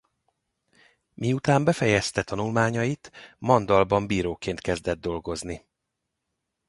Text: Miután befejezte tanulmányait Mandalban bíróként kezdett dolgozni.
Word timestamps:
Miután 1.13 1.63
befejezte 1.63 2.23
tanulmányait 2.23 3.11
Mandalban 3.37 4.07
bíróként 4.07 4.59
kezdett 4.59 4.99
dolgozni. 4.99 5.65